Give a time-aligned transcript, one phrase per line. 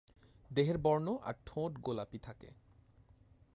[0.51, 2.49] দেহের বর্ণ আর ঠোঁট গোলাপী থাকে।